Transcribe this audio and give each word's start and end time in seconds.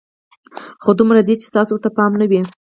خو 0.83 0.89
دومره 0.99 1.21
ده 1.27 1.33
چې 1.41 1.45
ستاسو 1.51 1.71
ورته 1.73 1.89
پام 1.97 2.11
نه 2.21 2.25
وي. 2.29 2.41